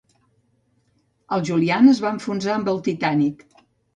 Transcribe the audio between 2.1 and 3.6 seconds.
enfonsar amb el "Titanic".